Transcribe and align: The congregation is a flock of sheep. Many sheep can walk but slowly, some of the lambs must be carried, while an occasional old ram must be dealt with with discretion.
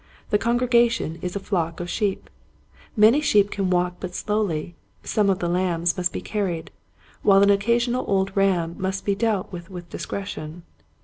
The 0.31 0.39
congregation 0.39 1.19
is 1.21 1.35
a 1.35 1.39
flock 1.39 1.79
of 1.79 1.87
sheep. 1.87 2.27
Many 2.97 3.21
sheep 3.21 3.51
can 3.51 3.69
walk 3.69 3.97
but 3.99 4.15
slowly, 4.15 4.75
some 5.03 5.29
of 5.29 5.37
the 5.37 5.47
lambs 5.47 5.95
must 5.95 6.11
be 6.11 6.21
carried, 6.21 6.71
while 7.21 7.43
an 7.43 7.51
occasional 7.51 8.05
old 8.09 8.35
ram 8.35 8.73
must 8.79 9.05
be 9.05 9.13
dealt 9.13 9.51
with 9.51 9.69
with 9.69 9.91
discretion. 9.91 10.63